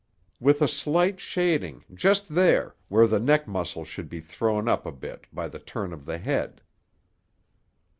[0.39, 4.91] "With a slight shading, just there, where the neck muscle should be thrown up a
[4.91, 6.63] bit by the turn of the head."